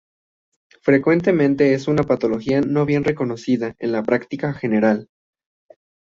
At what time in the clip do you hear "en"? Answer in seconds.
3.77-3.91